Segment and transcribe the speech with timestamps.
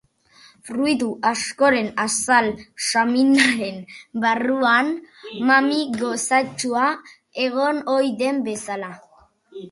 [0.67, 2.47] Fruitu askoren azal
[2.85, 3.77] saminaren
[4.23, 4.89] barruan
[5.49, 6.87] mami gozatsua
[7.45, 8.91] egon ohi den bezala.